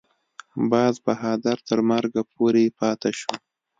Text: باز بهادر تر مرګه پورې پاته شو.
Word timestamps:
باز 0.71 0.95
بهادر 1.05 1.57
تر 1.67 1.79
مرګه 1.89 2.21
پورې 2.33 2.63
پاته 2.79 3.09
شو. 3.19 3.33